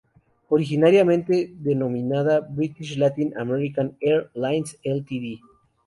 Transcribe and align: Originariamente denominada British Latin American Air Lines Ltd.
Originariamente 0.49 1.53
denominada 1.59 2.39
British 2.39 2.97
Latin 2.97 3.37
American 3.37 3.95
Air 4.01 4.31
Lines 4.33 4.75
Ltd. 4.83 5.41